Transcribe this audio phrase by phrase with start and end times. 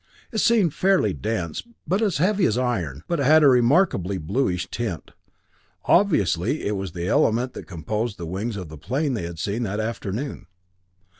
[0.31, 4.67] It seemed fairly dense, about as heavy as iron, but it had a remarkably bluish
[4.71, 5.11] tint.
[5.85, 9.61] Obviously, it was the element that composed the wings of the airplane they had seen
[9.61, 10.47] that afternoon.